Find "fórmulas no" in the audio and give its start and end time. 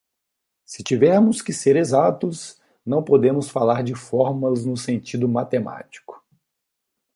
3.93-4.75